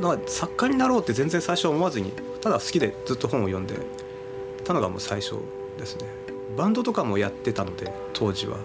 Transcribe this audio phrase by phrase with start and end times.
[0.00, 3.76] だから作家になろうって全然最初思わずにただ好きでずっと本を読んで
[4.64, 5.36] たのがもう最初
[5.78, 6.06] ですね。
[6.56, 8.58] バンドとかもやってたので当時は。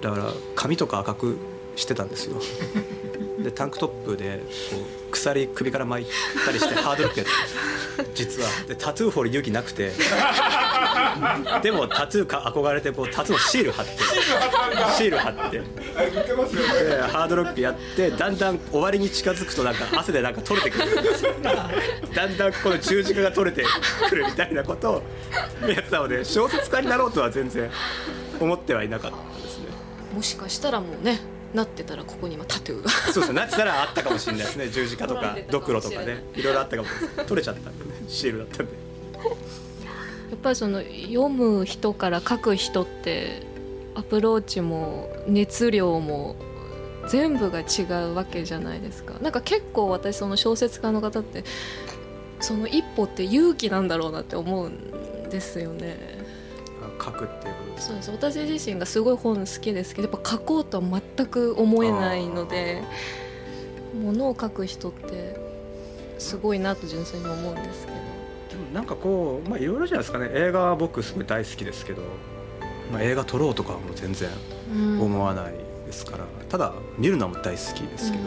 [0.00, 1.36] だから髪とか赤く
[1.76, 2.40] してたんですよ。
[3.42, 6.06] でタンクトップでこう鎖首から巻い
[6.44, 7.28] たりしてハードロックやっ
[8.06, 8.48] て実は。
[8.68, 9.92] でタトゥー掘る勇気なくて。
[11.62, 13.92] でもタトゥーか憧れてこうタトゥーのシール貼って
[14.90, 15.60] シール貼って。
[15.60, 15.64] で
[17.02, 20.84] ハードロックやってだんだん終わりに近づくとなんか汗でなんか取れてくる。
[22.14, 23.64] だんだんこの十字架が取れて
[24.08, 25.02] くるみたいなことを
[25.66, 27.70] やってたので小説家になろうとは全然
[28.40, 29.66] 思ってはいなかったですね。
[30.14, 31.20] もしかしたらもうね
[31.54, 32.90] なってたらここに今タトゥーが。
[32.90, 34.68] そうですねなってたらあったかもしれないですね。
[34.68, 36.06] 十字架とかドクかもしれない。
[36.06, 36.40] ロとかね。
[36.40, 36.88] いろいろあったかも
[37.26, 38.72] 取れちゃったんでねシールだったんで。
[40.32, 43.42] やっぱりその読む人から書く人って
[43.94, 46.36] アプローチも熱量も
[47.08, 49.14] 全部が違うわけじゃないですか。
[49.20, 51.44] なんか結構私その小説家の方って
[52.40, 55.96] その一歩って勇気なんだろうなって思うんですよね。
[56.80, 58.10] あ書くっていうことそうです。
[58.10, 62.82] 私自身がすごい本好きですけどやっぱ書こうとは全く思えないので
[64.00, 65.36] 物を書く人って
[66.18, 67.98] すごいなと純粋に思うんですけど。
[68.50, 70.30] でもなんかこうまあいろいろじゃないですかね。
[70.32, 72.02] 映画は僕すごい大好きですけど、
[72.92, 74.28] まあ、映画撮ろうとかはもう全然
[74.74, 75.00] うん。
[75.00, 75.52] 思わない
[75.86, 78.24] ですから、ただ見るのも大好きですけど、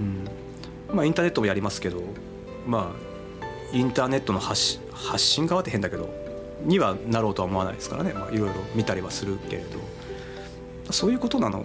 [0.00, 0.28] うん。
[0.92, 2.02] まあインターネットもやりますけど
[2.66, 2.92] ま
[3.40, 6.10] あインターネットの発信発信側って変だけど
[6.64, 8.12] にはなろうとは思わないですからね。
[8.12, 9.80] まあいろいろ見たりはするけれど。
[10.90, 11.64] そういうことなの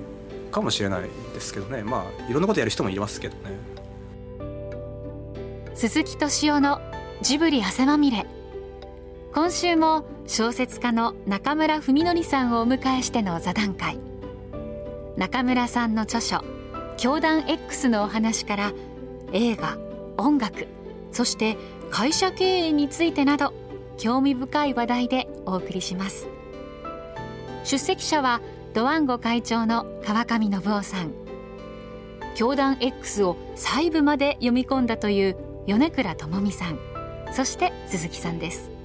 [0.51, 1.83] かもしれないですけどね。
[1.83, 3.57] まあいろんなことやる人もいますけどね。
[5.75, 6.81] 鈴木敏夫の
[7.21, 8.25] ジブリ汗まみれ。
[9.33, 13.97] 今週も小説家の中村文則さんをお迎えしての座談会。
[15.15, 16.43] 中村さんの著書
[16.97, 18.73] 「教団 X」のお話から
[19.31, 19.77] 映画
[20.17, 20.67] 音楽
[21.13, 21.57] そして
[21.89, 23.53] 会社経営についてなど
[23.97, 26.27] 興味深い話題でお送りします。
[27.63, 28.41] 出席者は
[28.73, 31.13] ドワンゴ会長の川上信夫さん。
[32.35, 36.79] 教団 X を細部まで読み込んだという米倉智美さん。
[37.31, 38.76] そして鈴木さんです。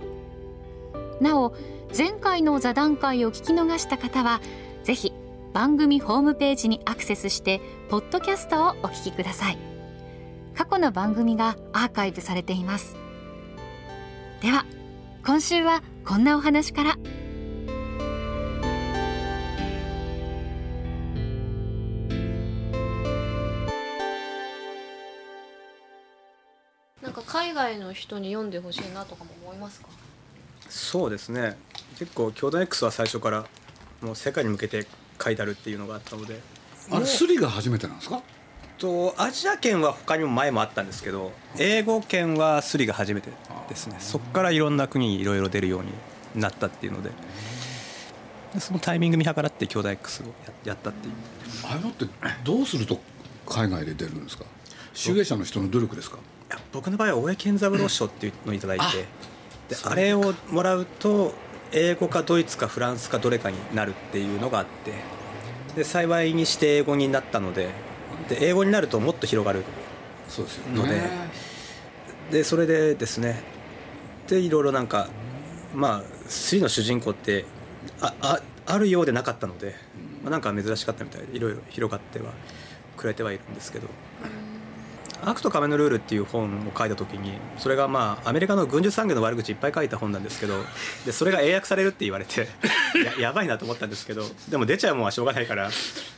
[1.21, 1.55] なお
[1.97, 4.41] 前回の座談会を聞き逃した方は
[4.83, 5.12] ぜひ
[5.53, 9.59] 番組ホームページにアクセスしてポッドキャストをお聞きください。
[10.55, 12.97] 過去の番組がアーカイブされています。
[14.41, 14.67] では
[15.25, 16.97] 今週はこんなお話から。
[27.03, 29.89] なんか海外の人に読んでほしいなとかも思いますか？
[30.69, 31.56] そうですね。
[31.99, 33.45] 結構兄弟 X は最初から
[34.00, 34.87] もう世界に向けて
[35.23, 36.41] 書いてあるっていうのがあったので。
[36.91, 38.23] あれスリが初めてなんですか？
[38.78, 43.31] とアジア圏は他にも前もあったんですけど英語圏はスリが初めて
[43.69, 43.97] ですね。
[44.00, 45.93] そこからいろんな国にいろいろ出るように
[46.34, 47.11] なったっていうので。
[48.53, 50.33] でそのタイミング見計らって兄弟 X をや
[50.65, 51.15] やったっていう。
[51.65, 52.06] ああいうのって
[52.44, 53.00] どうすると
[53.47, 54.44] 海外で出るんですか？
[54.93, 56.19] 集英社の人の努力ですか？
[56.73, 58.84] 僕の場合は大江健三郎賞っていうのをいただいて、
[59.69, 61.34] であれをもらうと
[61.73, 64.93] 英語かドイツかフランスかどれかになるっていうのがあって
[65.75, 67.71] で幸いにして英語になったので
[68.28, 69.65] で英語になるともっと広がる。
[70.28, 71.00] そうですよので
[72.31, 73.43] でそれでですね
[74.28, 75.09] でいろいろなんか
[75.75, 77.44] まあ3の主人公って
[78.00, 79.75] あああるようでなかったので、
[80.23, 82.33] まあ、なんか珍しかったみたいでいろいろ広がっては
[82.97, 83.89] くれてはいるんですけど
[85.25, 90.62] 「悪と仮面のルール」っていう本を書いた時にそれがまあアメリカの軍需産業の悪口いっぱい書いた本なんですけど
[91.06, 92.49] でそれが英訳されるって言われて
[93.19, 95.71] ややばいなと思ったんですけどでも出ちゃうもんはしょうがないから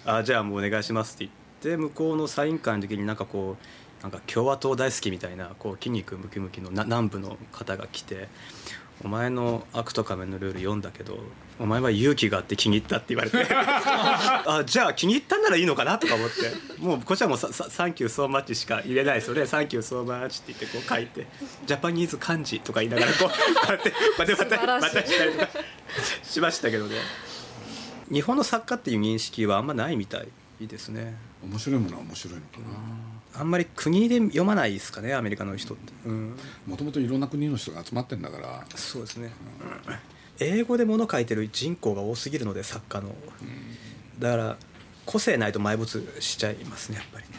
[0.07, 1.29] あじゃあもうお願いしますって
[1.63, 8.29] 言って向こうのサイン会の時になんかこうなんか共和党大好きみたいなこう筋肉ムキムキの南部の方が来て
[9.03, 11.19] 「お前の悪と仮面のルール読んだけど
[11.59, 13.47] お前は勇気があって気に入った」って言われて。
[13.55, 16.53] あじゃあ気に入ったんならいいのかなとか思って。
[16.79, 21.27] もうこっちはもうささ「サンキューソーマッチ」しか言えないですよね「サンキューソーマッチ」って言ってこう書いて
[21.67, 23.35] 「ジャパニーズ漢字」とか言いながらこう こ
[23.69, 25.49] うやってまたまたまたしたりとか
[26.23, 26.97] しましたけどね。
[28.11, 30.29] 日本の作家っていう認識はあんまないみたい
[30.61, 31.17] ですね。
[31.43, 33.41] 面白いものは面白いのかな。
[33.41, 36.37] あんまり国で読まないですかねアメリカの人って、うん、
[36.67, 38.65] もともといろんな国の人が集まってんだから。
[38.77, 39.33] そうですね、
[40.41, 43.15] 英語で物書いてる人口が多すぎるので作家の、
[44.19, 44.57] だから
[45.07, 47.31] 個性ないと埋没しちゃいますねやっぱりね、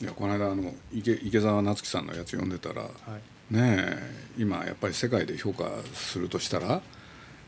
[0.00, 2.88] いやこの間あの池池澤夏樹さんのやつ読んでたら、は
[3.50, 6.80] い、ねえ今やっぱり世界で評価するとしたら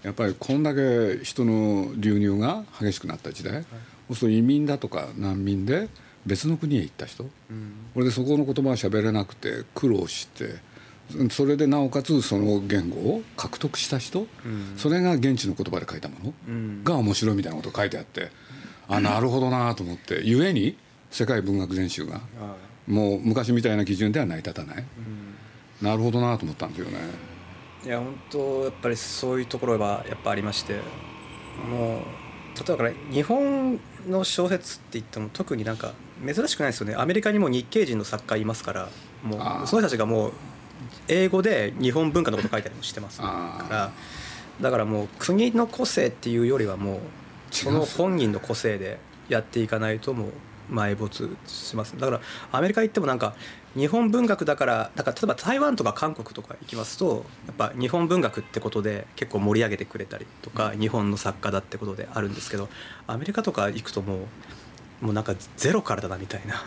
[0.03, 3.69] やっぱりこんだけ人の流入が激しくなった時代、そ
[4.11, 5.89] うすると移民だとか難民で
[6.27, 7.25] 別の国へ行った人。
[7.25, 7.73] うん。
[7.95, 10.57] 俺でそこの言葉は喋れなくて苦労して
[11.31, 14.75] それでなおかつその言語を獲得した人、うん。
[14.77, 16.85] それが現地の言葉で書いたものうん。
[16.85, 18.31] が面白いみたいなこと書いてあって
[18.89, 20.77] あなるほどなと思ってゆえに
[21.11, 22.57] 世界文学全集があ
[22.87, 24.85] もう昔みたいな基準では成り立たない。
[25.81, 26.99] なるほどなと思ったんですよね。
[27.85, 30.75] いや本当やっぱりそういうところはやっぱありまして
[31.69, 35.93] もう例えば日本の小説って言っても特になんか
[36.25, 36.95] 珍しくないですよね。
[36.97, 38.89] アメリカにも日系人の作家いますから
[39.25, 40.33] もうその人たちがもう
[41.09, 43.93] 英語で日本文化のこと書いたりもしてますから
[44.61, 46.99] だからもう国の個性っていうよりはもう
[47.51, 48.99] その本人の個性で
[49.29, 50.31] やっていかないともう
[50.71, 51.99] 埋没します。
[51.99, 52.21] だから
[52.51, 53.35] アメリカ行ってもなんか
[53.75, 62.69] 日本文学だからだから例えば台湾とか韓国とか行きますとやっぱ日本文学ってことで結構盛り上げてくれたりとか日本の作家だってことであるんですけど
[63.07, 64.19] アメリカとか行くともう
[65.03, 66.63] もうなんかゼロからだなみたいな。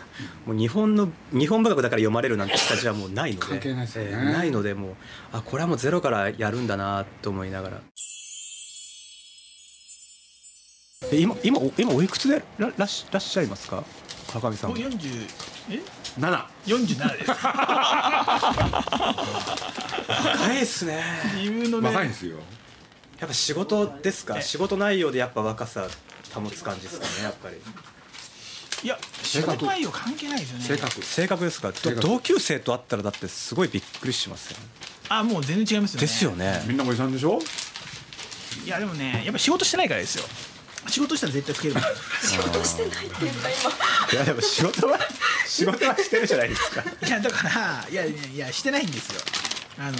[0.46, 3.46] もう日本の日本文学だから読まれるなんて人たちはもうないので。
[3.46, 4.10] 関係ないですよね。
[4.12, 4.94] えーないのでもう
[5.32, 7.80] あこれはもうゼロからやるんだなと思いながら。
[11.10, 13.82] え今今お今おいくつでららっしらっしゃいますか？
[14.32, 14.76] 川上さんは。
[14.76, 15.28] もう40
[15.70, 15.80] え
[16.18, 17.30] ？7 47です。
[20.10, 21.02] 若いですね。
[21.38, 21.88] 自分のね。
[21.88, 22.36] 若いんですよ。
[23.18, 24.36] やっぱ仕事ですか？
[24.38, 24.42] え。
[24.42, 25.86] 仕事内容でやっぱ若さ
[26.34, 27.56] 保つ感じですかねやっぱり
[28.84, 29.58] いや仕性格。
[29.58, 30.64] 事内容関係ないですよね。
[30.64, 31.02] 性格。
[31.04, 31.72] 性格ですか？
[32.00, 34.58] 同級生と会ったらだってすごいびっくりしますよ。
[34.58, 34.64] ね
[35.08, 36.06] あもう全然違いますよね。
[36.06, 36.64] ですよね。
[36.66, 37.38] みんなおじさんでしょ？
[38.64, 40.24] いやでもねやっぱ仕事してないからですよ。
[40.88, 43.70] 仕事したら絶対老ける 仕事してないって言った今。
[44.12, 44.98] いやでも仕事は
[45.46, 46.84] 仕事はしてるじゃないですか。
[47.06, 49.20] いやだからいやいやいやしてないんですよ。
[49.78, 49.98] あの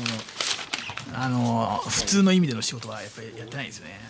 [1.15, 4.01] あの普通の意味での仕事はやっぱりやってないですよね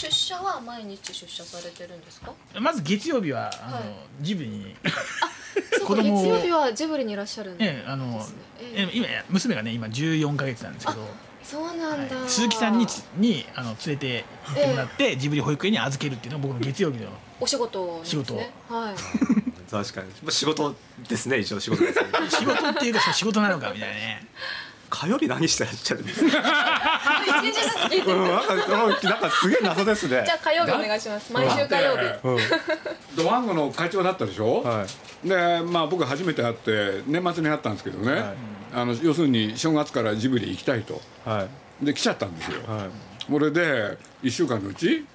[0.00, 2.32] 出社は毎日出社されてるんですか？
[2.60, 3.84] まず月曜日はあの、はい。
[4.20, 4.76] ジブリに
[5.78, 6.22] そうか子供を。
[6.22, 8.26] 月曜日はジブリにいらっしゃるんでええあの
[8.60, 8.82] ええ。
[8.82, 10.98] え今娘がね今14か月なんですけど。
[11.42, 12.28] そうなんだ、はい。
[12.28, 17.08] 鈴木さんにつにあの連れて行ってもらって、ジブリ保育園に預けるっていうのが僕の月曜日の
[17.40, 18.00] お仕事ね。
[18.04, 18.36] 仕事。
[18.36, 18.44] はい。
[19.70, 20.08] 確かに。
[20.22, 20.76] まあ仕事
[21.08, 22.06] ですね一応仕事ですね。
[22.30, 24.26] 仕事っていうかそう仕事なのかみたいなね
[24.90, 26.38] 火曜日何してらっしゃるんですか？
[27.42, 28.54] 一日ずつ聞いてうんなんか
[29.08, 30.22] なんかすげえ謎ですね。
[30.26, 31.32] じゃあ火曜日お願いします。
[31.32, 32.02] 毎週火曜日。
[32.24, 32.38] うん。
[33.16, 34.84] ドワンゴの会長だったでしょ、は
[35.24, 35.28] い。
[35.28, 38.22] でまあ僕初めて会って年末に会ったんですけどね、はい。
[38.74, 41.00] あの要するに正月からジブリ行きたいと。
[41.24, 41.46] は
[41.82, 41.84] い。
[41.86, 43.30] で来ちゃったんですよ、はい。
[43.30, 45.06] これで1週間のうち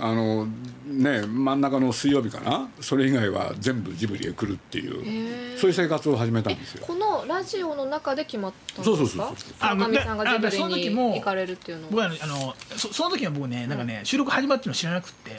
[0.00, 0.46] あの
[0.86, 2.68] ね真ん中の水曜日かな？
[2.80, 6.84] それ以外は全部ジブリへ来るっていう、そういう生活を始めたんですよ。
[6.86, 8.84] このラジオの中で決まったんですか？
[8.84, 9.54] そうそうそうそう。
[9.60, 15.32] あ川上さんがジブあそのリに時も行かれるっていうの僕はあのそその時は僕ねなんかね、収録始まってるの知らなくって、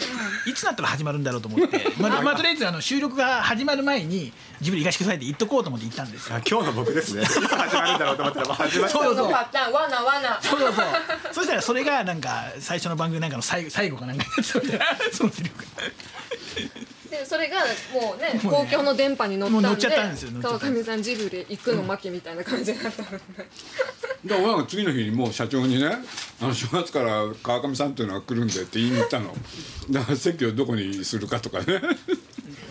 [0.50, 7.24] いつなったら始まるんだろうと思って、 まあまあ、とりあえずあの収録が始まる前にジブリ行かしてくださいって言っとこうと思って行ったんです今日の僕ですね。
[7.24, 9.04] いつ始まるんだろうと思ったらもう始まったそう。
[9.04, 10.86] そうのパターンわなわなそうそうそう。
[11.34, 14.26] そしたらそれがなんか最初の番組なんかの最後最後かなんか。
[14.42, 14.60] そ
[15.26, 16.89] のセリフ
[17.30, 17.60] それが
[17.94, 18.66] もうねもうね。
[18.66, 19.88] 公共の電波に乗ったんで
[20.42, 22.90] 川上さんジブリ行くの巻みたいな感じにな。
[22.90, 23.20] ったので
[24.26, 25.92] で俺は次の日にもう社長にね
[26.42, 29.34] 「あの正月から川上さんっていうのは来るんで」って言いに行ったの。
[29.92, 31.80] だから席をどこにするかとかね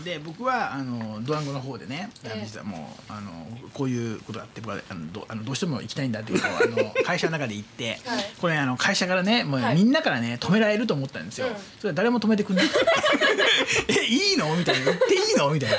[0.04, 2.10] で僕はあのドワンゴの方でね、
[2.44, 3.30] 実はもうあの
[3.74, 8.24] こういうことがあって僕はあのどあのどうしても行きたいんだっていうことをあの 会社の中で言って、はい。
[8.40, 9.74] これあの会社からねもうはい。
[9.76, 11.54] みんなからね止められると思ったんですよ、うん。
[11.78, 12.66] それは誰も止めてくんない
[13.88, 14.54] えいいの？
[14.56, 14.84] みたいな。
[14.86, 15.50] 言っていいの？
[15.50, 15.76] みたいな。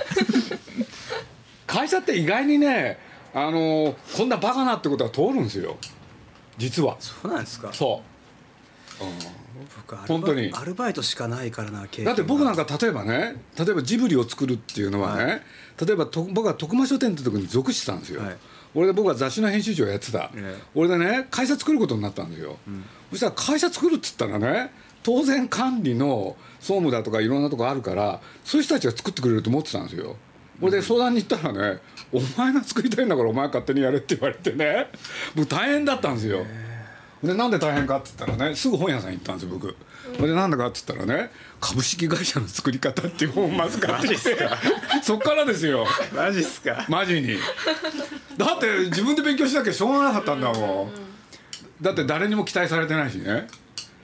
[1.68, 3.00] 会社って意外にね
[3.34, 5.78] あのこんなバカなってことは通るんですよ。
[6.58, 6.98] 実は。
[7.00, 7.72] そうなんですか。
[7.74, 8.02] そ
[9.02, 9.39] う、うん
[9.88, 10.52] 僕本当に。
[10.54, 15.42] アルバイトしかないからな経験だって僕なんか例えばね例えばジブリを作るっていうのはね、はい。
[15.86, 18.38] 例えばと僕は徳間書店ってとこに属してたんですよ、はい。
[18.76, 20.56] 俺で僕は雑誌の編集長やってた、ええ。
[20.76, 22.58] 俺でね会社作ることになったんですよ、
[23.12, 30.16] そしたら会社作るっつったらね当然管理の総務だとかいろんなとこあるからそういう人たちが作ってくれると思ってたんですよ。
[30.62, 31.80] 俺で相談に行ったらね
[32.12, 34.88] 「お前が作りたいんだからお前勝手にやれ」って言われてね
[35.34, 36.46] もう大変だったんですよ、
[37.24, 39.76] でなんで大変かって言ったらねすぐ本屋さん行ったんですよ僕、
[40.16, 44.38] それでなんだかって言ったらね株式会社の作り方っていう本をまず買ってきて
[45.04, 45.86] そっからですよ。
[46.16, 47.38] マジっすかマジに。
[48.38, 50.92] だって自分で勉強しなきゃしょうがなかったんだもん。
[51.82, 53.24] だって誰にも期待されてないしね。
[53.26, 53.28] い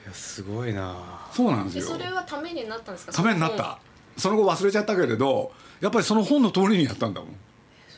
[0.07, 0.95] やすごいな
[1.31, 1.98] そうなんですよ。
[1.98, 3.13] でそれはためになったんですか？
[3.13, 3.79] ためになった。
[4.17, 7.36] その後忘れちゃったけれどやっぱりその本の通りにやったんだもん、そ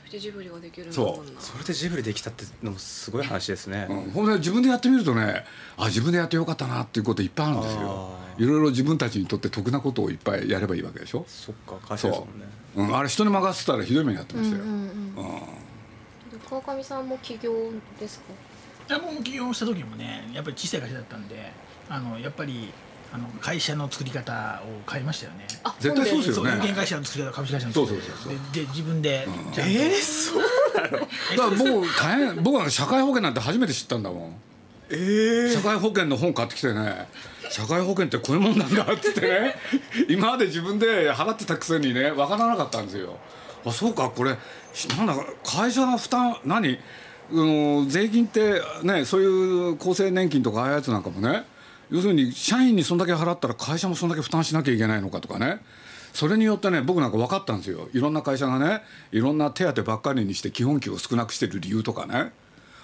[0.07, 1.41] れでジブリができるんだもんな。
[1.41, 5.43] それでジブリできたってのもすごい話ですね、うん、ほんで自分でやってみるとね
[5.77, 7.79] あ自分でやってよかったなっていうこといっぱいあるんですよ。
[7.81, 11.25] あいろいろ自分たちにとって得なことをいっぱいやればいいわけでしょ？
[11.27, 12.45] そっか会社ですそもんね。
[12.75, 14.83] う、うん、あれ人に任せたらひどい目になってましたよ、うんうんうん。
[14.83, 15.41] うん。
[16.49, 17.51] 川上さんも起業
[17.99, 18.25] ですか？
[18.89, 21.51] いや僕も起業した時もねやっぱり小さい会社だったんで
[21.89, 22.71] あのやっぱり
[23.13, 25.47] あの会社の作り方を変えましたよね。
[25.63, 26.51] あ絶対そうですよね。
[26.55, 27.93] 有限会社の作り方株式会社の作り方。
[27.93, 28.53] そうそうそうそう。
[28.53, 29.27] でで自分で。
[29.53, 30.43] ちゃんと、えー、そう
[30.75, 30.89] だ。
[30.89, 30.97] か
[31.37, 34.35] ら僕大変僕は社会保険なんて初めて知ったんだもん。
[34.89, 37.07] えー、社会保険の本買ってきてね。
[37.49, 39.55] 社会保険ってこういうもんなんだっつってね。
[40.09, 43.17] 今まで自分で払ってたくせにね分からなかったんですよ。
[43.65, 44.37] あそうかこれ
[44.97, 46.77] なんだ会社が負担何？
[47.29, 51.45] うん税金ってねそういう厚生年金とかああいうやつなんかもね
[51.89, 55.59] 要するに社員にそんだけ払ったら会社もそんだけ負担しなきゃいけないのかとかね。
[56.13, 57.89] それによってね僕なんか分かったんですよ。
[57.93, 62.31] いろんな会社がねいろんな手当ばっかりにして基本給を少なくしてる理由とかね。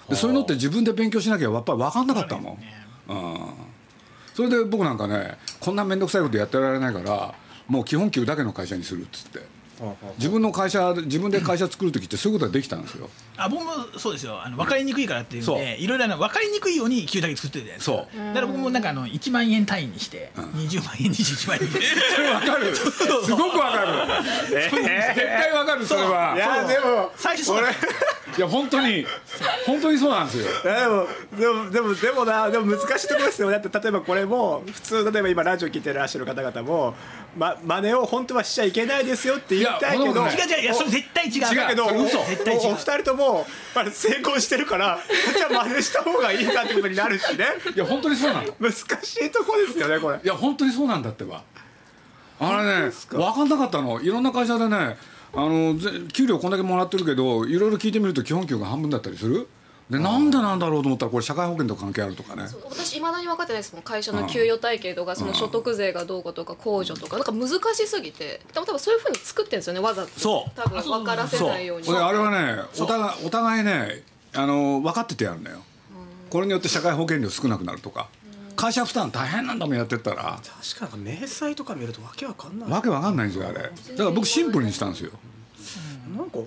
[0.08, 2.58] でそういうのって自分で勉強しなきゃやっぱり分かんなかったも
[3.08, 3.38] ん、うん、
[4.34, 7.34] それで僕なんかねこんな面倒くさいことやってられないから
[7.68, 9.40] もう基本給だけの会社にするっつって
[10.18, 13.08] 自分の会社自分で会社作る時ってそういうことができたんですよ。
[13.36, 14.40] あ僕もそうですよ。
[14.42, 17.96] あの分かりにくいからっていうんでいろいろ分かりにくいように給だけ作ってるじゃないですか。
[17.96, 18.26] そう。
[18.28, 21.72] だから僕もなんかあの1万円単位にして、20万円21万円。
[21.72, 21.80] で
[22.14, 22.76] それ分かる。
[22.76, 24.48] すごく分かる。
[24.48, 26.34] 絶対分かるそれは。
[26.36, 27.64] いやでも最初そう
[28.36, 29.06] いや本当に
[29.66, 30.44] 本当にそうなんですよ。
[30.62, 31.06] でも
[31.38, 33.50] でもでもでもなでも難しいところですよ。
[33.50, 36.94] だって例えばこれも普通例えば今ラジオ聞いてらっしゃる方々も
[37.36, 42.60] ま真似を本当はしちゃいけないですよって言いたいけど違う違ういやそれ絶対違う違うけど絶対違う。
[42.66, 44.98] おお二人ともまあ成功してるから
[45.36, 47.46] じゃあ真似した方がいいんだってことになるしね。
[47.74, 48.48] いや本当にそうなの。
[48.48, 50.20] い難しいとこですよねこれ。
[50.24, 51.42] や本当にそうなんだってば。
[52.40, 54.00] あれね分かんなかったの。
[54.00, 54.96] いろんな会社でね
[55.36, 59.48] あのぜ給料こんだけもらってるけどいろいろ聞いてみると基本給が半分だったりする？
[59.90, 62.44] でなんでなんだろうと思ったらこれ社会保険と関係あるとかね。
[62.70, 63.82] 私いまだに分かってないですもん。
[63.82, 67.16] 会社の給与体系とかその所得税がどうかとか控除とか。
[67.16, 68.40] なんか難しすぎて。
[68.54, 70.08] 多分多分そういうふうに作ってるんですよねわざと。
[70.18, 70.50] そう。
[70.54, 71.88] 多分分からせないように。
[71.88, 75.58] 俺あれはねお互いお互いねあの分かっててやるんだよ
[76.30, 78.08] これによって社会保険料少なくなるとか
[78.56, 80.40] 会社負担大変なんだもんやってったら。
[80.76, 82.70] 確かに明細とか見るとわけわかんない。
[82.70, 83.62] わけわかんないんですよあれ。
[83.62, 85.10] だから僕シンプルにしたんですよ。
[86.16, 86.38] なんか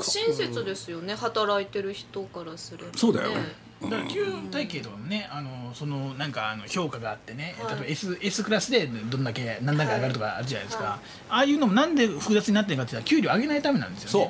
[0.00, 2.90] 親切ですよね働いてる人からすればね。
[2.96, 3.30] そうだよ。
[3.82, 14.24] だから給与体系とかもねあのそのなんかあの評価があってね、例えば S, S クラスでどんだけ何段階上がるとかあるじゃないですか、ああいうのもなんで複雑になってるかって言ったら給料上げないためなんですよ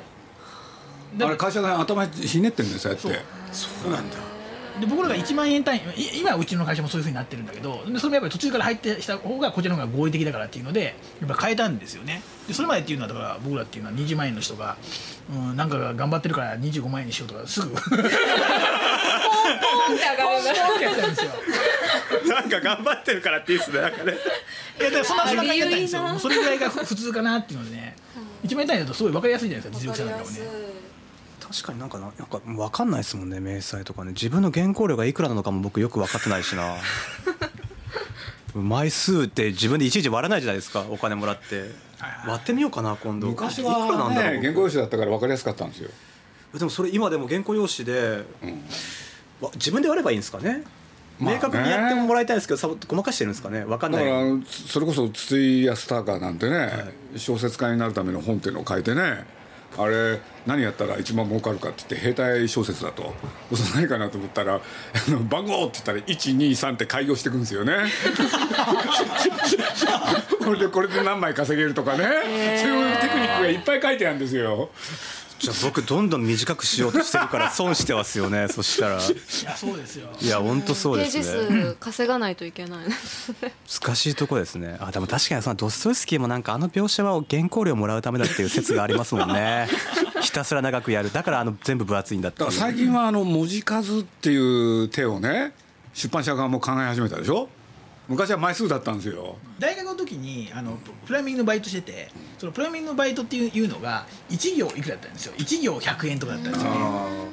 [1.17, 1.25] ね。
[1.25, 3.21] あれ会社が頭ひねってるんですよやって。
[3.53, 4.17] そうなんだ
[4.79, 12.21] で僕らが1万円単位い今はうちの会社もそういうふうになってるんだけどでそれもやっぱり途中から入ってした方がこちらの方が合理的だからっていうのでやっぱ変えたんですよね。
[12.47, 14.77] でそれまでっていうのはだから僕らっていうのは20万円の人が、
[15.31, 17.67] うん、なんかが頑張ってるから25万円にしようとかすぐ。
[17.69, 18.01] ポンポンっ
[19.97, 21.31] て上がるってやってたんですよ
[22.33, 24.13] なんか頑張ってるからっていいっすねなんかね。
[24.79, 26.19] いやだからそんなそんな感じだったんですよ。
[26.19, 27.95] それぐらいがふ普通かなっていうのでね。
[28.45, 30.74] 1万円単位だとすごい分かりやすいじゃないですか実力者なんかもね
[31.55, 34.11] 確かになんかななんか分かんないですもんね明細とかね。
[34.11, 36.75] 自分の原稿料がいくらなのかも僕よく分かってないしな。
[38.55, 41.69] 枚数って自分でいちいち割らないじゃないですかお金もらって。
[42.27, 43.27] 割ってみようかな今度。
[43.27, 44.33] 昔いくらなんはだろう。
[44.33, 45.89] ね原稿用紙だったから分かりやすかったんですよ。
[46.57, 48.23] でもそれ今でも原稿用紙で、
[49.41, 50.63] わ自分で割ればいいんですかね？
[51.19, 51.35] まあね。
[51.35, 53.65] 明確にやってもらいたいんですけどさごまかしてるんですかね？
[53.65, 54.05] 分かんない。
[54.05, 59.25] だからそれこそ筒井康隆なんてね、小説家になるための本っていうのを書いてね
[59.77, 63.13] あれ何やったら一番儲かるかって言って兵隊小説だと。
[63.53, 64.61] それ何かなと思ったらあ
[65.09, 67.73] の番号って言ったら123って開業していくんですよね。
[70.43, 72.05] これでこれで何枚稼げるとかね、
[72.61, 74.69] そういうテクニックがいっぱい書いてあるんですよ
[75.45, 78.47] じゃあ僕どんどん短くしようとしてるから損してますよね。
[78.53, 78.95] そしたら。
[78.95, 80.09] いやそうですよ。
[80.21, 82.85] いや本当そうですページね数稼がないといけない
[83.81, 84.77] 難しいとこですね。
[84.79, 89.67] あでも確かにそのドストエフスキーもなんかあの描写は原稿料もらうためだっていう説がありますもんね。
[90.21, 91.11] ひたすら長くやる。
[91.13, 95.53] だからあの全部分厚いんだって最近はあの文字数っていう手をね
[95.93, 97.49] 出版社側も考え始めたでしょ？
[98.07, 99.37] 昔は枚数だったんですよ。
[99.59, 105.33] 大学の時にあのプライミングのバイトしててそのプライミングのバイトっていういうのが1行いくらだったんですよ。
[105.37, 106.79] 1行100円とかだったんですよね。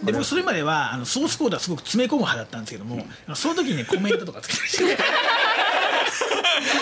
[0.05, 5.05] で僕それまではあのソースコードはすごく詰め込む派だったんですけども、その時にねコメントとかつけてました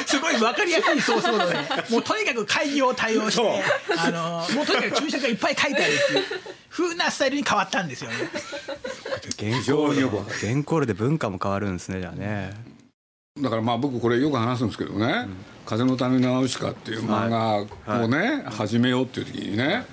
[0.07, 1.57] すごい分かりやすいソースコードで
[1.91, 3.63] もうとにかく会議を対応して
[3.97, 6.25] あのもうとにかく注釈がいっぱい書いてあるっていう
[6.69, 8.17] 風なスタイルに変わったんですよね。
[9.39, 12.53] 原非常によくわか原稿料で文化も変わるんですねじゃあね
[13.43, 15.29] だからまあ僕これよく話すんですけどね
[15.67, 19.85] 「風の谷のナウシカ」っていう漫画をね始めようっていう時にね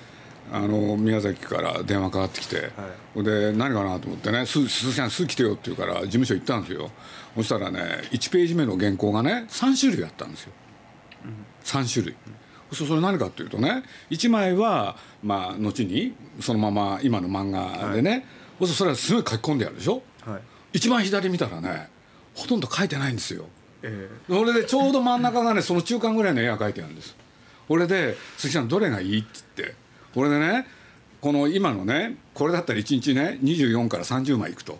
[0.50, 2.70] あの宮崎から電話かかってきて、
[3.16, 6.90] で何かなと思ってね「す鈴木さんすぐ来てよ」って言うから事務所行ったんですよ。
[7.36, 7.80] そしたらね
[8.12, 10.52] 1ページ目の原稿がね3種類あったんですよ。
[11.64, 12.16] 3種類、
[12.72, 18.24] そそれ何かっていうとね1枚はまあ後にそのまま今の漫画でね、
[18.58, 20.40] そそれはすごい書き込んであるでしょ、はい。
[20.72, 21.90] 一番左見たらね
[22.38, 23.46] ほとんど書いてないんですよ。
[23.82, 27.16] えそれでちょうど真ん中がねその中間ぐらいの絵が描いてあるんです。
[27.68, 29.76] 俺で「鈴木さんどれがいい?」って言って。
[30.14, 30.66] 俺でね
[31.20, 34.78] この今のねこれだったら1日ね24から30枚いくと、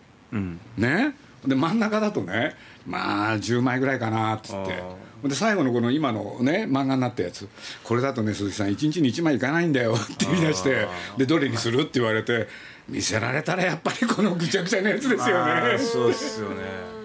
[0.76, 1.14] ね。
[1.44, 2.54] で真ん中だとね
[2.86, 4.82] まあ10枚ぐらいかなっつって。
[5.28, 7.48] で最後のこの今のね漫画になったやつ。
[7.82, 9.94] これだとね鈴木さん1日に1枚いかないんだよ。
[9.94, 10.86] って言い出して
[11.16, 11.82] でどれにする？
[11.82, 12.48] って言われて
[12.88, 15.52] 見せられたらやっぱりこのぐちゃぐちゃなやつですよね。
[15.74, 16.97] あそうですよね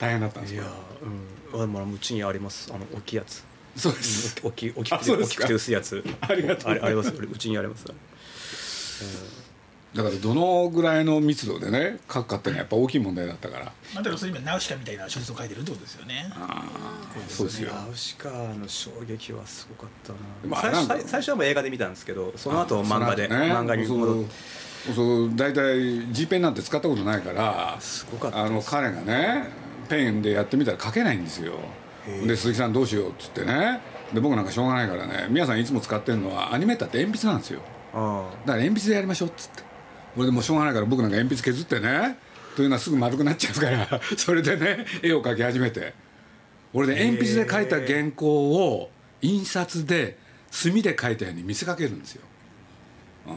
[0.00, 0.70] 大変だったんですいやよ
[1.52, 1.62] うん。
[1.62, 2.72] あまあうちにあります。
[2.74, 3.44] あの大きいやつ。
[3.76, 4.40] そうです。
[4.42, 6.04] 大きい大きあくて大きくて薄いやつ。
[6.22, 7.84] ありがとうあれありますうちにあります。
[9.94, 13.64] だからどのぐらいの密度でね書くかっていうのはやっぱ大きい問題だったから。
[13.66, 16.32] まあ、だからそれ今ナウシカみたいな小説を書いてるってことですよね。
[17.28, 17.72] そうですよ。
[17.74, 20.14] ナウシカの衝撃はすごかった
[20.46, 24.30] まあな、なんか最初最初はもう映画で見たんですけどその後漫画で、漫画に戻って
[25.36, 31.54] 大体 G ペンなんて使ったことないからすごかったあの彼がねペンでやってみたら書けないんですよ。
[32.26, 33.80] で鈴木さんどうしようっつってね。
[34.14, 35.26] で僕なんかしょうがないからね。
[35.28, 37.60] 皆さんいつも使ってるのはアニメーターって鉛筆なんですよ。
[37.92, 39.62] あだから鉛筆でやりましょうっつって。
[40.16, 42.16] 俺でもうしょうがないから僕なんか鉛筆削ってね。
[42.56, 45.94] というのはすぐ丸くなっちゃうから それでね絵を描き始めて。
[46.72, 48.90] 俺で鉛筆で描いた原稿を
[49.22, 50.18] 印刷で
[50.50, 52.22] 墨で描いたように見せかけるんですよ、
[53.28, 53.34] うん、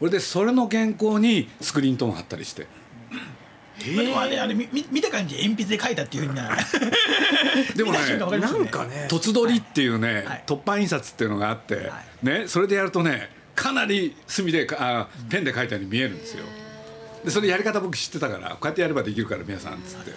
[0.00, 2.66] 俺でそれの原稿にスクリーントーン貼ったりして
[3.94, 6.56] まあでもあれあれみみ見た感じ鉛筆で書いたっていうふうにな
[7.76, 8.38] でもねね。
[8.38, 10.44] なんかね凸取りっていうね、はい。
[10.46, 12.26] 突版印刷っていうのがあって、はい。
[12.26, 16.44] ね、それでやるとねかなり墨でかあペンで書いたように見えるんですよ。
[17.24, 20.12] でそれやり方僕知ってたからこうやってやればできるから皆さんっつって、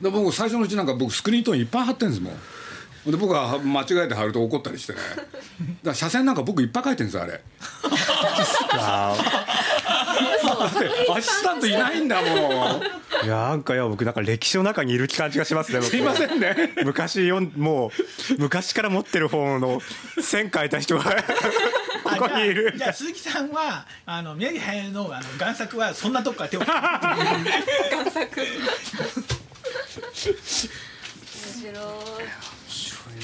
[0.00, 2.34] ん、で僕最初のうちなんか僕スクリーントーンいっぱい貼ってるんですもん。
[3.10, 4.98] で僕は間違えて貼ると怒ったりしてね。
[5.16, 5.24] だか
[5.84, 7.40] ら車線なんか僕いっぱい書いてるんですよあれ
[10.64, 12.82] あアシスタントいないんだもん。
[13.24, 16.74] いやなんかいや僕なんか歴史の中にいる感じがしますねすいませんね。
[16.84, 17.90] 昔よんもう
[18.38, 19.80] 昔から持ってる本の
[20.20, 21.04] 線書いた人が
[22.04, 22.74] あ ここにいる。
[22.76, 28.40] じゃ鈴木さんはあの宮城駿のあの贋作はそんなとこから手を贋作。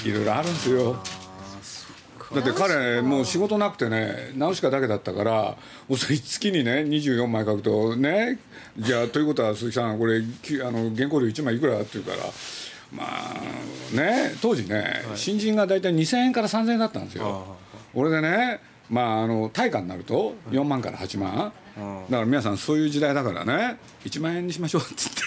[0.05, 1.03] いろいろあるんですよ
[2.33, 5.57] だって彼もう仕事なくてねナウシカだけだったから
[5.89, 8.39] 月にね24枚書くとね
[8.77, 12.17] じゃあということは鈴木さんこれきあの原稿料1枚いくらって言うから
[12.91, 17.57] まあね当時ね、新人が大体2000円から3000円だったんですよ。
[17.93, 21.53] 俺でねまああの対価になると4万から8万、
[22.09, 23.77] だから皆さんそういう時代だからね。
[24.05, 25.21] 1万円にしましょうっつって、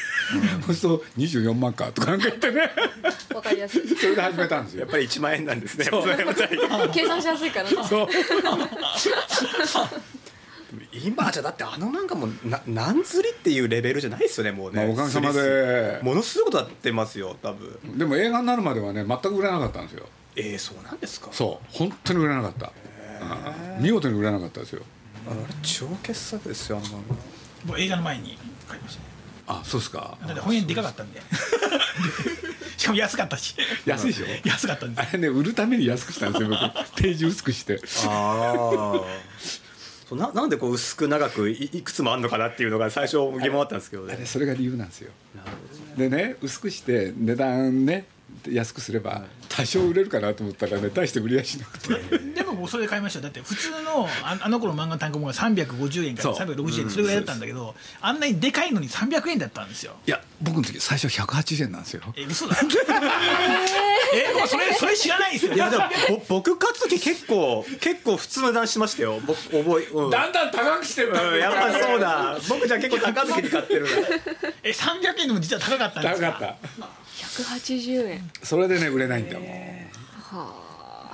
[0.67, 2.71] そうすると24万かとかなんか言ってね。
[3.35, 3.89] わかりやすい。
[3.89, 4.81] それで始めたんですよ。
[4.81, 5.87] やっぱり1万円なんですね。
[6.93, 7.77] 計算しやすいからね。
[7.89, 8.09] そう。
[11.05, 16.01] 今じゃだってあの漫画もな何釣りっていうレベルじゃないですよねもうね、まあおかげさまで。
[16.03, 17.99] ものすごいことやってますよ多分。
[17.99, 20.07] でも映画になるまではね全く売れなかったんですよ。
[20.35, 21.29] えー、そうなんですか。
[21.31, 21.67] そう。
[21.77, 22.92] 本当に売れなかった、うん
[23.81, 24.83] 見事に売れなかったですよ。
[25.27, 26.93] あれ超傑作ですよあの漫
[27.69, 28.37] もう映画の前に
[28.69, 29.07] 書きましたね。
[29.47, 30.17] あそうですか。
[30.27, 31.21] だって本屋でかかったんで。
[32.77, 33.55] しかも安かったし。
[33.87, 34.27] 安いでしょ？
[34.49, 35.01] 安かったんで。
[35.01, 36.61] あれね売るために安くしたんですよ僕。
[37.03, 37.81] ページ薄くして。
[38.05, 39.01] 画ああ
[40.09, 44.15] そうななんでこう薄く長くいいくつもあんのかなっていうのが最初疑問あったんですけどね。
[44.15, 45.11] あれそれが理由なんですよ。
[45.97, 48.07] でね薄くして値段ね
[48.49, 52.19] 安くすれば多少売れるかなと思ったらね大して売りやしなくて。
[52.35, 53.19] でももうそれで買いました。
[53.19, 56.47] よだって普通のああの頃漫画単行本が350円からそう。
[56.49, 59.97] 360円それぐらいだったんだけどあんなにでかいのに300円だったんですよ。
[60.07, 62.03] いや僕の時最初180円なんですよ。
[62.17, 62.57] え嘘だ。
[64.15, 65.55] えもうそれそれ知らないですよ。
[65.55, 65.85] いやでも
[66.29, 69.21] ぼ僕買った時結構結構普通の値段しましたよ。
[69.27, 72.39] 僕覚え、うん、だんだん高くしてるうんやっぱそうだ。
[72.49, 74.09] 僕じゃあ結構高時に買ってるんだ
[74.63, 76.33] え300円でも実は高かったんですか？
[76.33, 78.31] 高かった180円。
[78.43, 79.49] それでね売れないんだもん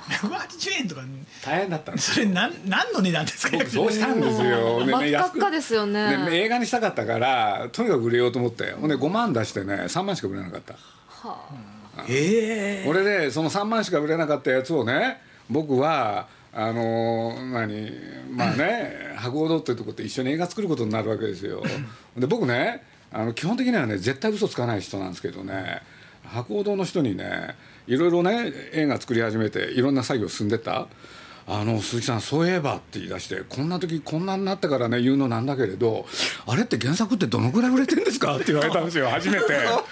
[0.09, 1.01] 180円とか。
[1.45, 3.57] 大変だったんですそれなん何の値段ですか？
[3.57, 4.79] 僕そうしたんですよ。
[4.85, 6.17] 真っ赤っかですよね。
[6.17, 8.71] ね映画にしたかったからとにかく売れようと思って。
[8.71, 10.75] ほんで5万出してね3万しか売れなかった。
[12.07, 12.89] ええ。
[12.89, 17.91] 俺でその3万しか売れなかったやつをね僕はあのー何
[18.35, 21.61] まあね博報堂っていうところって一緒に映画作ることになるわけですよ。
[22.17, 25.81] で僕ねあの基本的にはね絶対嘘つかない人なんですけどね
[26.29, 27.55] 博報堂の人にね
[27.87, 30.87] いろいろね映画作り始めていろんな作業進んでった。
[31.51, 36.05] あの鈴木さんそういえばって言い出してこんな時こんなになったからね言うのなんだけれど
[36.45, 38.35] あれって原作ってどのぐらい売れてんですか？
[38.35, 39.45] って言われたんですよ初めて。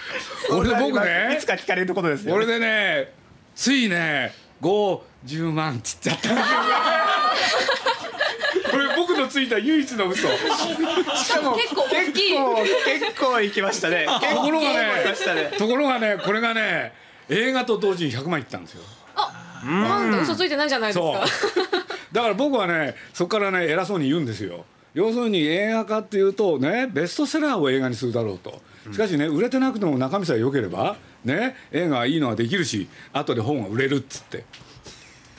[0.54, 3.12] 俺で僕ねいつか聞かれることですよ、俺でね
[3.56, 6.34] ついね50万って言っちゃった。
[6.34, 6.58] んですよ
[8.72, 10.28] これ僕のついた唯一の嘘。
[10.28, 10.40] 結
[11.76, 12.34] 構大きい
[13.00, 14.06] 結構行きましたね。
[14.06, 15.52] ところがねね。
[15.58, 16.94] ところがねこれがね
[17.30, 18.84] 映画と同時に100万いったんですよ。
[19.66, 21.26] なんだ嘘ついてないじゃないですか。
[22.12, 24.66] だから僕はねそこからね偉そうに言うんですよ。
[24.94, 28.62] 要するに映画化っていうとねベストセラーを映画にするだろうと。
[28.92, 30.96] しかしね売れてなくても中身さえ良ければ
[31.28, 34.46] ね映画はいいのはできるし後で本が売れるっつって。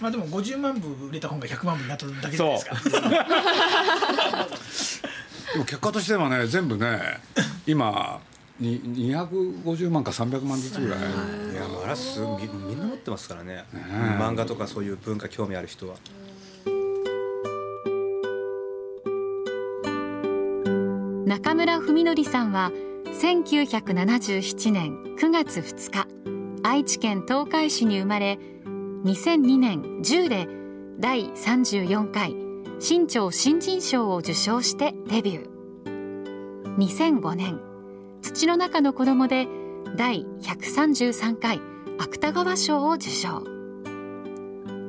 [0.01, 2.77] まあでも50万部売れた本が100万部になっただけじゃないですか。
[5.55, 7.19] でも結果としてはね全部ね
[7.67, 8.21] 今
[8.61, 11.01] に250万か300万ずつぐらい。
[11.01, 11.03] い
[11.57, 13.65] やもうあれはすみみんな持ってますからね。
[14.21, 15.97] 漫画とかそういう文化興味ある人は。
[21.27, 22.71] 中村文則さんは
[23.19, 26.07] 1977年9月2日
[26.63, 28.39] 愛知県東海市に生まれ
[29.05, 30.47] 2002年10で
[31.01, 32.37] 第34回
[32.79, 36.77] 新潮新人賞を受賞してデビュー。
[36.77, 37.61] 2005年
[38.23, 39.49] 土の中の子供で
[39.97, 41.61] 第133回
[41.99, 43.43] 芥川賞を受賞。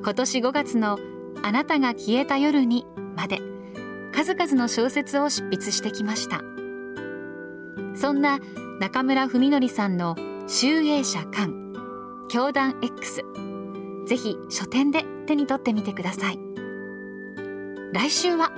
[0.03, 0.99] 今年5月の
[1.41, 2.85] 「あなたが消えた夜に」
[3.17, 3.39] まで
[4.13, 6.43] 数々の小説を執筆してきました。
[7.95, 8.39] そんな
[8.79, 10.15] 中村文則さんの
[10.47, 11.51] 「集英社館
[12.29, 13.23] 教団 X」
[14.07, 16.39] ぜひ書店で手に取ってみてください。
[17.93, 18.51] 来週は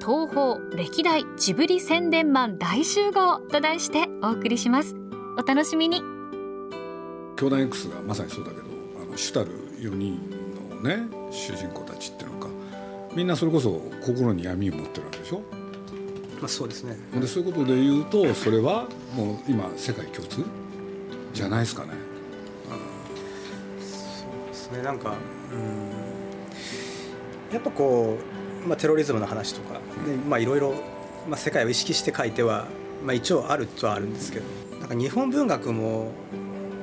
[0.00, 4.94] 東宝歴代ジブリ宣伝マン大集合と題してお送りします。
[5.38, 6.02] お楽しみに。
[7.36, 8.62] 教団 X がまさにそうだけど
[9.02, 10.18] あの主たる4人
[10.72, 12.48] のね主人公たちっていうのか
[13.14, 15.42] みんなそれこそ心に闇を持ってるわけでしょ？
[16.44, 16.94] まあそうですね。
[17.18, 20.44] でそういうことで言うとそれはもう今世界共通
[21.32, 21.92] じゃないですかね。
[23.80, 24.82] そうですね。
[24.82, 25.14] なんか
[25.50, 25.56] う
[27.50, 27.54] ん。
[27.54, 28.18] やっぱこ
[28.62, 29.80] う、まあ、テロリズムの話とか、ね
[30.28, 30.74] まあいろいろ、
[31.26, 32.66] まあ、世界を意識して書いては、
[33.02, 34.44] まあ、一応あるとはあるんですけど
[34.80, 36.10] なんか日本文学も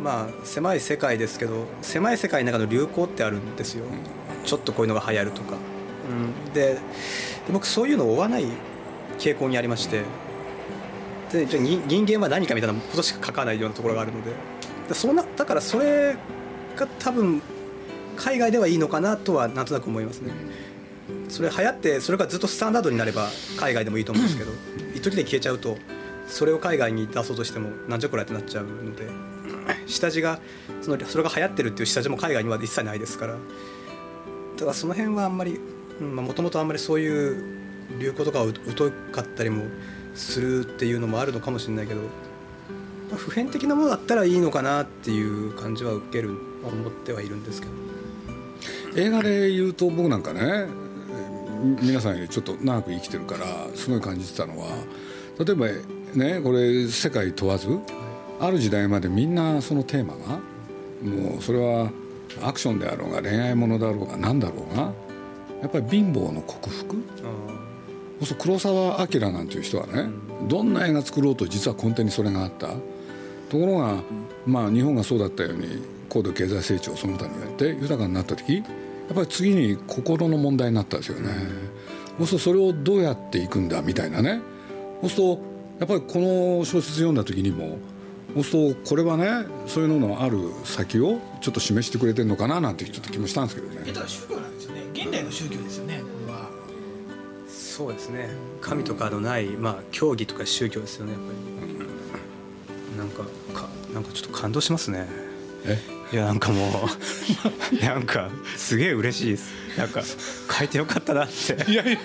[0.01, 3.85] まあ狭い世界ですけど狭い世界の中の流行ってあるんですよ。
[4.43, 5.55] ちょっとこういうのが流行るとか、
[6.09, 6.79] うん、で
[7.45, 8.45] で僕そういうのを追わない
[9.21, 10.03] 傾向にありまして。
[11.31, 14.31] でじゃあ人人間は何かみたいなことしか書かないようなところがあるので。
[14.89, 16.17] でそうなだからそれ
[16.75, 17.41] が多分
[18.17, 20.33] 海外ではいいのかなとはなんとなく思いますね。
[21.29, 24.51] それ流行ってそれがずっとスタンダードになれば海外でもいいと思うんですけど
[24.93, 25.77] 一時で消えちゃうと
[26.27, 29.31] それを海外に出そうとしてもなんじゃこりゃってなっちゃうので。
[29.85, 30.39] 下地が
[30.81, 33.33] そのそれが流行ってるっていう下地も海外には一切ないですから。
[33.33, 33.39] だ
[34.59, 35.59] からその辺はあんまり
[35.99, 37.61] もともとあんまりそういう
[37.99, 39.63] 流行とかは疎かったりも
[40.13, 42.07] するっていうのもあるのかもしれないけど、ま
[43.13, 47.73] あ普遍的なものだったらいいのかなっていう感じは受ける思ってはいるんですけど。
[48.95, 50.81] 映画で言うと僕なんかねえー
[51.81, 54.67] 皆さんよりちょっと長く生きてるからすごい感じてたのは
[55.37, 55.67] 例えば
[56.15, 57.67] ねこれ世界問わず
[58.39, 60.39] ある時代までみんなそのテーマが
[61.03, 61.91] もうそれは
[62.41, 64.91] アクションであろうが恋愛ものだろうが何だろうが
[65.61, 66.95] やっぱり貧乏の克服
[68.21, 70.09] そうすると黒澤明なんていう人はね
[70.47, 72.67] どんな映画作ろうと実は根底にそれがあった。
[73.49, 74.01] ところが
[74.45, 78.65] まあ日本がそうだったように高度経済成長をその他にやって豊かになった時やっ
[79.13, 81.33] ぱり次に心の問題になったんですよね、
[82.19, 84.39] そうするとそれをどうやっていくんだみたいなね。
[85.01, 85.39] そうすると
[85.79, 87.77] やっぱりこの小説読んだ時にも
[88.35, 93.81] そうするとこれはねそういうののある先をちょっと示してくれてるのかななんてちょっと気もしたんですけどね。
[94.07, 94.83] 宗教なんですよね。
[94.93, 96.01] 現代の宗教ですよね。
[97.81, 98.29] そうですね。
[98.61, 101.31] 神とかのない、まあ、教義とか宗教ですよねやっぱ
[102.93, 102.97] り。
[102.97, 103.23] なんか
[103.59, 105.07] かなんかちょっと感動しますね。
[105.65, 105.79] え？
[106.13, 106.69] いやなんかもう
[107.83, 109.49] なんかすげえ嬉しいです。
[109.77, 111.71] なんか書いてよかったなって。
[111.71, 111.99] いやいや。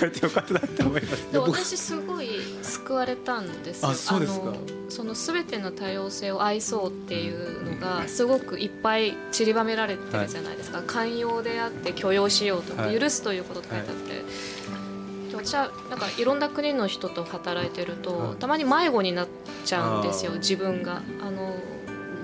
[0.00, 1.32] 書いてよかったなって思います。
[1.32, 2.28] で私すごい
[2.60, 3.88] 救われたんですよ。
[3.88, 4.46] あそうですか。
[4.46, 4.56] の
[4.90, 12.98] その全ての多様性を愛そうっていうのがすごくいっぱい散りばめられてるじゃないですか、寛容であって許容しようとか、はい。
[12.98, 14.22] 許すということと書いてあって、で
[15.32, 18.36] 私はなんかいろんな国の人と働いてると、はい。
[18.36, 19.28] たまに迷子になっ
[19.64, 21.02] ちゃうんですよ自分が。
[21.20, 21.54] あの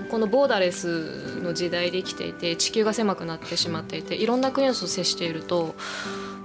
[0.09, 5.75] このボーダレスの時代で生きていて地球が狭くなってしまっていていろんな国の人と接していると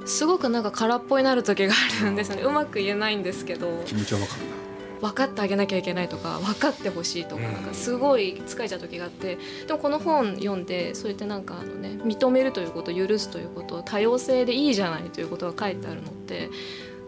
[0.05, 2.43] すごくなんか空っぽになる時があるんですよね。
[2.43, 3.83] うまく言えないんですけど。
[3.87, 4.62] 気持ちはわかる
[5.03, 9.37] 分かってあげなきゃいけないとか分かってほしいとかなんかすごい疲れちゃう時があって
[9.67, 16.51] でもこの本読んでそうやってなんかあの、ね、認めるということ許すということ多様性でいいじゃないということが書いてあるのって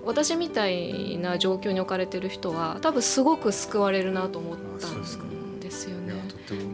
[0.05, 6.15] 私みたいな状況に置かれてる人は多分すごく救われるなと思ったんですよね。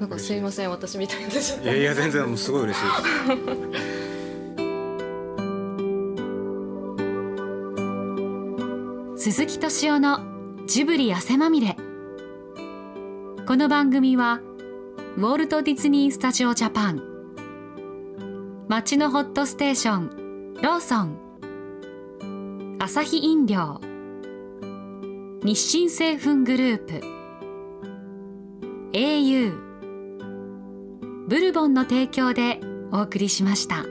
[0.00, 1.30] なんかすいません私みたいない。
[1.66, 4.00] やいや全然すごい嬉しい
[9.16, 10.29] 鈴木敏夫の
[10.70, 11.74] ジブリ汗まみれ。
[13.44, 14.40] この番組は
[15.16, 17.02] ウォルト・ディズニー・スタジオ・ジャパン。
[18.68, 22.76] 街のホットステーションローソン。
[22.78, 23.80] アサヒ飲料。
[25.42, 27.00] 日清製粉グループ。
[28.92, 29.52] au
[31.26, 32.60] ブルボンの提供で
[32.92, 33.86] お送りしました。